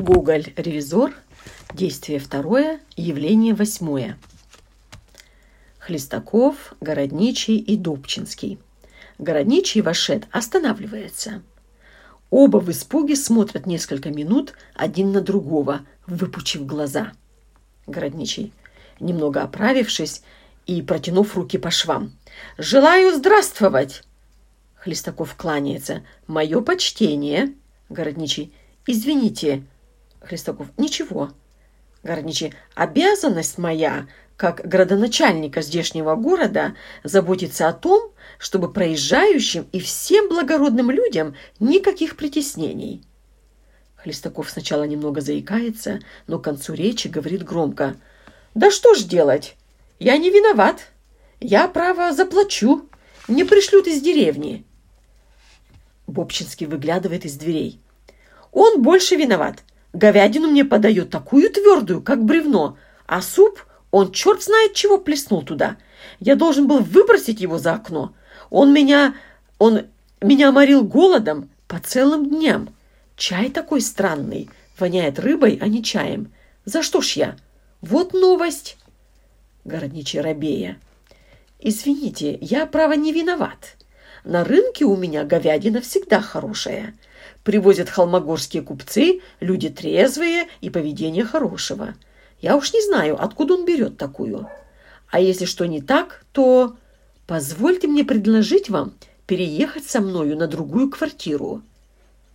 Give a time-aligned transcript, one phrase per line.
[0.00, 1.14] Гоголь-ревизор.
[1.74, 2.80] Действие второе.
[2.96, 4.18] Явление восьмое.
[5.78, 8.58] Хлестаков, Городничий и Дубчинский.
[9.18, 11.42] Городничий вошед останавливается.
[12.30, 17.12] Оба в испуге смотрят несколько минут один на другого, выпучив глаза.
[17.86, 18.52] Городничий,
[19.00, 20.22] немного оправившись
[20.66, 22.12] и протянув руки по швам.
[22.56, 24.04] «Желаю здравствовать!»
[24.76, 26.02] Хлестаков кланяется.
[26.26, 27.54] «Мое почтение!»
[27.88, 28.52] Городничий.
[28.86, 29.64] «Извините!»
[30.20, 30.68] Хлестаков.
[30.76, 31.30] «Ничего!»
[32.02, 32.54] Городничий.
[32.74, 41.34] «Обязанность моя, как градоначальника здешнего города, заботиться о том, чтобы проезжающим и всем благородным людям
[41.58, 43.02] никаких притеснений».
[43.96, 47.96] Хлестаков сначала немного заикается, но к концу речи говорит громко.
[48.54, 49.56] «Да что ж делать?
[49.98, 50.86] Я не виноват.
[51.38, 52.88] Я, право, заплачу.
[53.28, 54.64] Не пришлют из деревни».
[56.06, 57.78] Бобчинский выглядывает из дверей.
[58.52, 59.62] «Он больше виноват.
[59.92, 65.76] Говядину мне подает такую твердую, как бревно, а суп он черт знает чего плеснул туда.
[66.20, 68.14] Я должен был выбросить его за окно.
[68.50, 69.14] Он меня...
[69.58, 69.86] он
[70.20, 72.74] меня морил голодом по целым дням.
[73.16, 76.32] Чай такой странный, воняет рыбой, а не чаем.
[76.64, 77.36] За что ж я?
[77.80, 78.76] Вот новость!»
[79.64, 80.78] Городничий рабея.
[81.58, 83.76] «Извините, я, право, не виноват.
[84.24, 86.94] На рынке у меня говядина всегда хорошая.
[87.44, 91.94] Привозят холмогорские купцы, люди трезвые и поведение хорошего.
[92.40, 94.48] Я уж не знаю, откуда он берет такую.
[95.10, 96.76] А если что не так, то
[97.26, 98.94] позвольте мне предложить вам
[99.26, 101.62] переехать со мною на другую квартиру.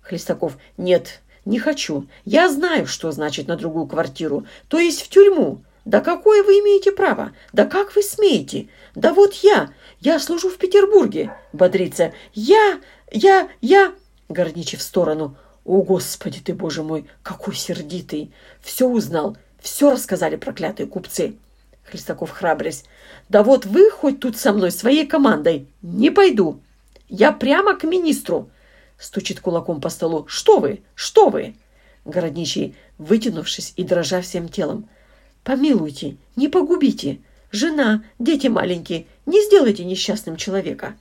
[0.00, 0.56] Хлестаков.
[0.76, 2.06] Нет, не хочу.
[2.24, 5.62] Я знаю, что значит на другую квартиру, то есть в тюрьму.
[5.84, 7.32] Да какое вы имеете право?
[7.52, 8.68] Да как вы смеете?
[8.94, 11.34] Да вот я, я служу в Петербурге.
[11.52, 12.12] Бодрится.
[12.34, 13.94] Я, я, я...
[14.28, 15.36] Горничий в сторону.
[15.64, 18.32] О, Господи ты, Боже мой, какой сердитый.
[18.60, 21.36] Все узнал, все рассказали проклятые купцы.
[21.84, 22.84] Хлестаков храбрясь.
[23.28, 25.66] Да вот вы хоть тут со мной, своей командой.
[25.82, 26.60] Не пойду.
[27.08, 28.50] Я прямо к министру.
[28.98, 30.26] Стучит кулаком по столу.
[30.26, 30.82] «Что вы?
[30.94, 31.54] Что вы?»
[32.04, 34.88] Городничий, вытянувшись и дрожа всем телом.
[35.44, 37.20] «Помилуйте, не погубите.
[37.52, 39.06] Жена, дети маленькие.
[39.24, 40.96] Не сделайте несчастным человека».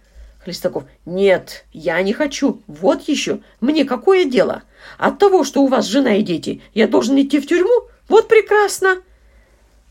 [0.47, 0.85] Хлестаков.
[1.06, 2.62] «Нет, я не хочу.
[2.68, 3.41] Вот еще.
[3.59, 4.63] Мне какое дело?
[4.97, 7.90] От того, что у вас жена и дети, я должен идти в тюрьму?
[8.08, 9.02] Вот прекрасно!»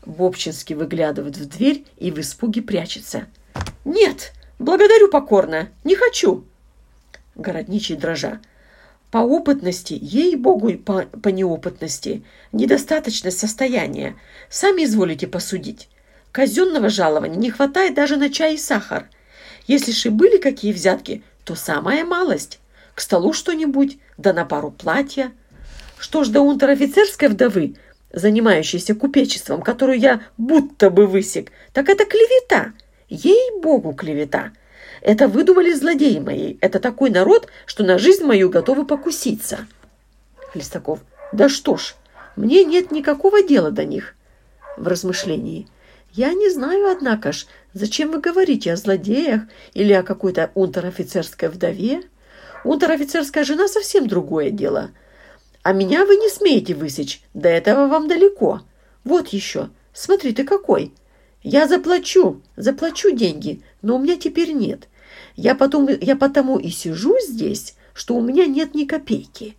[0.07, 3.27] Бобчинский выглядывает в дверь и в испуге прячется.
[3.85, 5.69] «Нет, благодарю покорно.
[5.83, 6.43] Не хочу
[7.35, 8.39] городничий дрожа.
[9.11, 14.15] По опытности, ей-богу, по, по неопытности, недостаточность состояния.
[14.49, 15.87] Сами изволите посудить.
[16.31, 19.07] Казенного жалования не хватает даже на чай и сахар.
[19.67, 22.59] Если же были какие взятки, то самая малость.
[22.95, 25.31] К столу что-нибудь, да на пару платья.
[25.99, 27.75] Что ж до унтер-офицерской вдовы,
[28.11, 32.73] занимающейся купечеством, которую я будто бы высек, так это клевета.
[33.09, 34.51] Ей-богу, клевета.
[35.01, 36.57] Это выдумали злодеи мои.
[36.61, 39.67] Это такой народ, что на жизнь мою готовы покуситься.
[40.51, 40.99] Хлестаков.
[41.31, 41.95] Да что ж,
[42.35, 44.15] мне нет никакого дела до них.
[44.77, 45.67] В размышлении.
[46.17, 47.45] Я не знаю, однако ж,
[47.75, 49.43] зачем вы говорите о злодеях
[49.75, 52.01] или о какой-то унтер-офицерской вдове?
[52.63, 54.89] Унтер-офицерская жена совсем другое дело.
[55.61, 58.61] А меня вы не смеете высечь, до этого вам далеко.
[59.03, 60.91] Вот еще, смотри ты какой.
[61.43, 64.87] Я заплачу, заплачу деньги, но у меня теперь нет.
[65.35, 69.55] Я, потом, я потому и сижу здесь, что у меня нет ни копейки.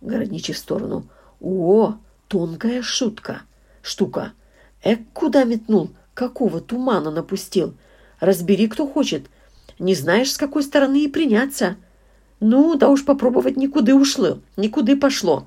[0.00, 1.08] Городничий в сторону.
[1.40, 1.96] О,
[2.28, 3.42] тонкая шутка.
[3.82, 4.34] Штука.
[4.82, 5.90] Эк, куда метнул?
[6.14, 7.74] Какого тумана напустил?
[8.18, 9.26] Разбери, кто хочет.
[9.78, 11.76] Не знаешь, с какой стороны и приняться.
[12.40, 15.46] Ну, да уж попробовать никуда ушло, никуда пошло.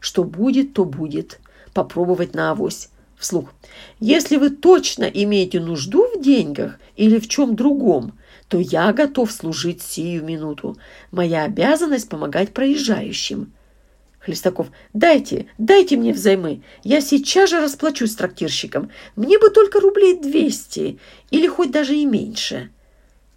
[0.00, 1.40] Что будет, то будет.
[1.72, 3.52] Попробовать на авось вслух.
[4.00, 8.12] Если вы точно имеете нужду в деньгах или в чем другом,
[8.48, 10.76] то я готов служить сию минуту.
[11.10, 13.52] Моя обязанность помогать проезжающим.
[14.26, 14.72] Хлестаков.
[14.92, 16.64] Дайте, дайте мне взаймы.
[16.82, 18.90] Я сейчас же расплачусь с трактирщиком.
[19.14, 20.98] Мне бы только рублей двести
[21.30, 22.70] или хоть даже и меньше.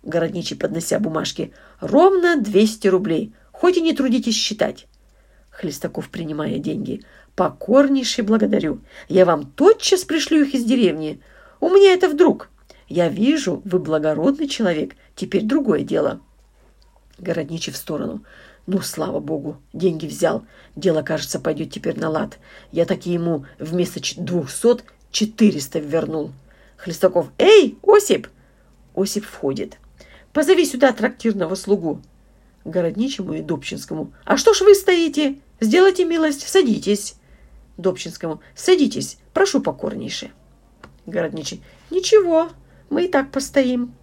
[0.01, 1.53] Городничий, поднося бумажки.
[1.80, 3.36] Ровно двести рублей.
[3.51, 4.88] Хоть и не трудитесь считать.
[5.51, 7.03] Хлестаков, принимая деньги.
[7.36, 8.81] Покорнейше благодарю.
[9.09, 11.21] Я вам тотчас пришлю их из деревни.
[11.59, 12.50] У меня это вдруг.
[12.88, 14.95] Я вижу, вы благородный человек.
[15.15, 16.19] Теперь другое дело.
[17.19, 18.24] Городничий в сторону.
[18.71, 20.45] Ну, слава богу, деньги взял.
[20.75, 22.38] Дело, кажется, пойдет теперь на лад.
[22.71, 26.33] Я таки ему вместо двухсот четыреста вернул.
[26.77, 27.31] Хлестаков.
[27.39, 28.27] Эй, Осип!
[28.95, 29.80] Осип входит.
[30.33, 32.00] Позови сюда трактирного слугу.
[32.63, 34.13] Городничему и Добчинскому.
[34.24, 35.39] «А что ж вы стоите?
[35.60, 37.15] Сделайте милость, садитесь!»
[37.77, 38.39] Добчинскому.
[38.54, 40.30] «Садитесь, прошу покорнейше!»
[41.07, 41.63] Городничий.
[41.89, 42.50] «Ничего,
[42.92, 43.95] мы и так постоим!»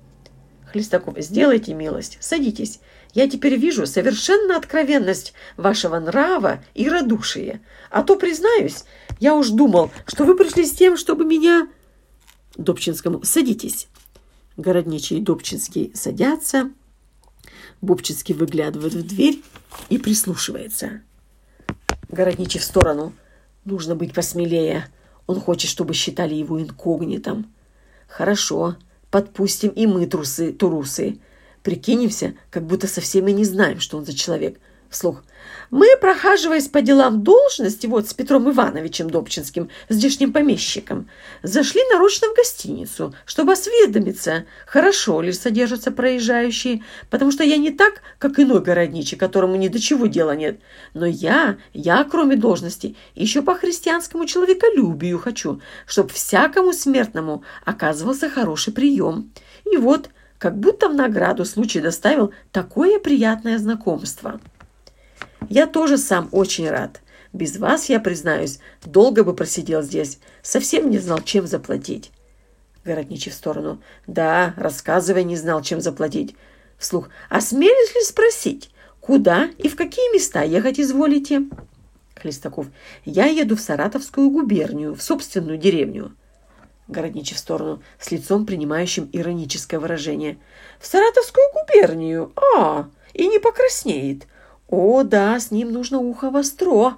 [0.70, 1.14] Хлестаков.
[1.18, 2.80] «Сделайте милость, садитесь.
[3.14, 7.60] Я теперь вижу совершенно откровенность вашего нрава и радушия.
[7.90, 8.84] А то, признаюсь,
[9.20, 11.68] я уж думал, что вы пришли с тем, чтобы меня...»
[12.56, 13.22] Добчинскому.
[13.22, 13.88] «Садитесь!»
[14.56, 16.70] Городничий и Добчинский садятся.
[17.82, 19.42] Бубчинский выглядывает в дверь
[19.90, 21.02] и прислушивается.
[22.08, 23.12] Городничий в сторону.
[23.64, 24.88] Нужно быть посмелее.
[25.26, 27.52] Он хочет, чтобы считали его инкогнитом.
[28.08, 28.76] Хорошо,
[29.16, 31.16] подпустим и мы трусы, турусы.
[31.62, 34.60] Прикинемся, как будто совсем и не знаем, что он за человек.
[34.96, 35.22] Вслух.
[35.70, 41.10] Мы, прохаживаясь по делам должности, вот с Петром Ивановичем Добчинским, здешним помещиком,
[41.42, 48.00] зашли нарочно в гостиницу, чтобы осведомиться, хорошо ли содержатся проезжающие, потому что я не так,
[48.18, 50.60] как иной городничий, которому ни до чего дела нет.
[50.94, 58.72] Но я, я, кроме должности, еще по христианскому человеколюбию хочу, чтобы всякому смертному оказывался хороший
[58.72, 59.30] прием.
[59.70, 60.08] И вот,
[60.38, 64.40] как будто в награду случай доставил такое приятное знакомство».
[65.48, 67.00] Я тоже сам очень рад.
[67.32, 70.18] Без вас, я признаюсь, долго бы просидел здесь.
[70.42, 72.10] Совсем не знал, чем заплатить.
[72.84, 73.82] Городничий в сторону.
[74.06, 76.36] Да, рассказывай, не знал, чем заплатить.
[76.78, 77.08] Вслух.
[77.28, 78.70] Осмелюсь ли спросить,
[79.00, 81.42] куда и в какие места ехать изволите?
[82.14, 82.66] Хлестаков.
[83.04, 86.16] Я еду в Саратовскую губернию, в собственную деревню.
[86.88, 90.38] Городничий в сторону, с лицом, принимающим ироническое выражение.
[90.78, 92.32] «В Саратовскую губернию?
[92.54, 94.26] А, и не покраснеет.
[94.68, 96.96] «О, да, с ним нужно ухо востро!»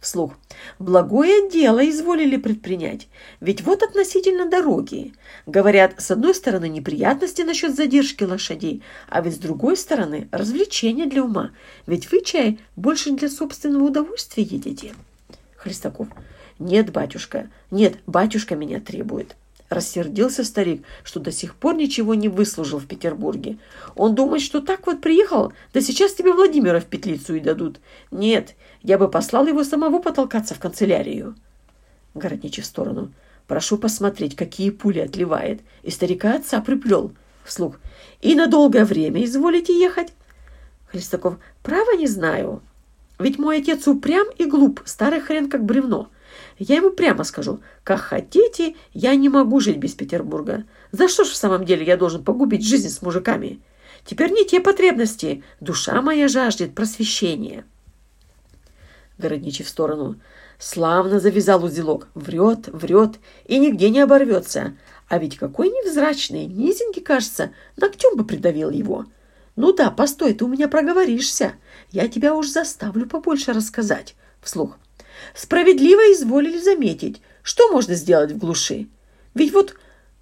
[0.00, 0.32] Вслух.
[0.78, 3.08] «Благое дело изволили предпринять.
[3.40, 5.12] Ведь вот относительно дороги.
[5.44, 11.22] Говорят, с одной стороны неприятности насчет задержки лошадей, а ведь с другой стороны развлечение для
[11.22, 11.50] ума.
[11.86, 14.94] Ведь вы, чай, больше для собственного удовольствия едете».
[15.56, 16.08] Христаков.
[16.58, 19.36] «Нет, батюшка, нет, батюшка меня требует».
[19.70, 23.58] Рассердился старик, что до сих пор ничего не выслужил в Петербурге.
[23.94, 27.78] Он думает, что так вот приехал, да сейчас тебе Владимира в петлицу и дадут.
[28.10, 31.36] Нет, я бы послал его самого потолкаться в канцелярию.
[32.14, 33.12] Городничий в сторону.
[33.46, 35.60] Прошу посмотреть, какие пули отливает.
[35.84, 37.12] И старика отца приплел.
[37.44, 37.76] Вслух.
[38.20, 40.12] И на долгое время изволите ехать?
[40.86, 41.38] Хлестаков.
[41.62, 42.60] Право не знаю.
[43.20, 46.08] Ведь мой отец упрям и глуп, старый хрен как бревно.
[46.60, 50.64] Я ему прямо скажу, как хотите, я не могу жить без Петербурга.
[50.92, 53.62] За что ж в самом деле я должен погубить жизнь с мужиками?
[54.04, 55.42] Теперь не те потребности.
[55.60, 57.64] Душа моя жаждет просвещения.
[59.16, 60.20] Городничий в сторону.
[60.58, 62.08] Славно завязал узелок.
[62.14, 63.14] Врет, врет
[63.46, 64.76] и нигде не оборвется.
[65.08, 69.06] А ведь какой невзрачный, низенький, кажется, ногтем бы придавил его.
[69.56, 71.54] Ну да, постой, ты у меня проговоришься.
[71.90, 74.14] Я тебя уж заставлю побольше рассказать.
[74.42, 74.76] Вслух.
[75.34, 78.88] Справедливо изволили заметить, что можно сделать в глуши.
[79.34, 79.74] Ведь вот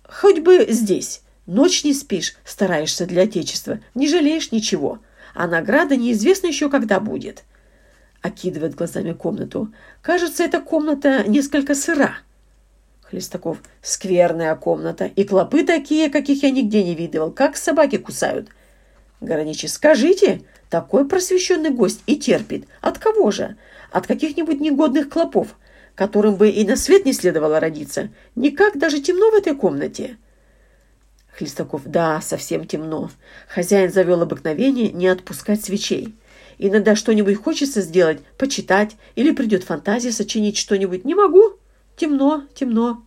[0.04, 5.00] хоть бы здесь ночь не спишь, стараешься для Отечества, не жалеешь ничего,
[5.34, 7.44] а награда неизвестно еще когда будет.
[8.22, 9.72] Окидывает глазами комнату.
[10.02, 12.18] Кажется, эта комната несколько сыра.
[13.02, 13.58] Хлестаков.
[13.80, 15.06] Скверная комната.
[15.06, 17.30] И клопы такие, каких я нигде не видывал.
[17.30, 18.48] Как собаки кусают.
[19.20, 19.68] Гороничий.
[19.68, 22.66] Скажите, такой просвещенный гость и терпит.
[22.80, 23.56] От кого же?
[23.90, 25.56] от каких-нибудь негодных клопов,
[25.94, 28.10] которым бы и на свет не следовало родиться.
[28.34, 30.18] Никак даже темно в этой комнате.
[31.36, 31.82] Хлестаков.
[31.84, 33.10] Да, совсем темно.
[33.48, 36.16] Хозяин завел обыкновение не отпускать свечей.
[36.58, 41.04] Иногда что-нибудь хочется сделать, почитать, или придет фантазия сочинить что-нибудь.
[41.04, 41.52] Не могу.
[41.96, 43.04] Темно, темно.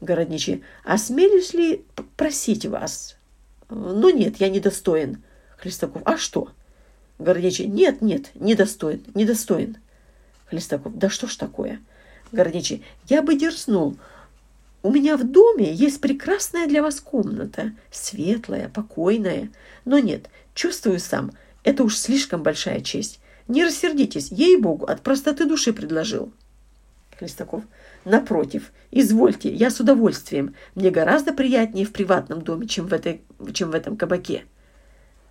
[0.00, 0.64] Городничий.
[0.82, 1.84] Осмелюсь ли
[2.16, 3.16] просить вас?
[3.68, 5.22] Ну нет, я недостоин.
[5.60, 6.02] Хлестаков.
[6.04, 6.48] А что?
[7.18, 7.66] Гордечий.
[7.66, 9.76] Нет, нет, недостоин, недостоин.
[10.46, 10.96] Хлестаков.
[10.96, 11.80] Да что ж такое?
[12.32, 12.82] Гордечий.
[13.08, 13.96] Я бы дерзнул.
[14.82, 17.72] У меня в доме есть прекрасная для вас комната.
[17.90, 19.50] Светлая, покойная.
[19.84, 23.20] Но нет, чувствую сам, это уж слишком большая честь.
[23.46, 26.32] Не рассердитесь, ей-богу, от простоты души предложил.
[27.18, 27.64] Хлестаков.
[28.06, 30.54] Напротив, извольте, я с удовольствием.
[30.74, 33.20] Мне гораздо приятнее в приватном доме, чем в, этой,
[33.52, 34.44] чем в этом кабаке.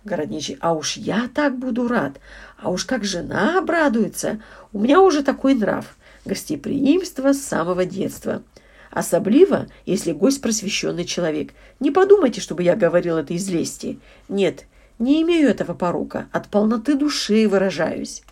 [0.04, 2.20] Городничий, а уж я так буду рад,
[2.56, 4.40] а уж как жена обрадуется.
[4.72, 8.42] У меня уже такой нрав, гостеприимство с самого детства.
[8.90, 11.52] Особливо, если гость просвещенный человек.
[11.78, 14.00] Не подумайте, чтобы я говорил это из лести.
[14.28, 14.64] Нет,
[14.98, 18.22] не имею этого порука, от полноты души выражаюсь.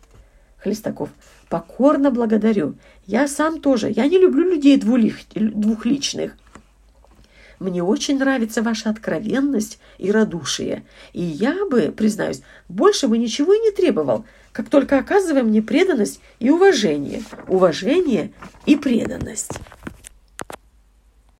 [0.58, 1.10] Хлестаков,
[1.48, 2.74] покорно благодарю.
[3.06, 6.36] Я сам тоже, я не люблю людей двулих, двухличных.
[7.58, 10.84] Мне очень нравится ваша откровенность и радушие.
[11.12, 16.20] И я бы, признаюсь, больше бы ничего и не требовал, как только оказывая мне преданность
[16.38, 17.22] и уважение.
[17.46, 18.32] Уважение
[18.66, 19.52] и преданность.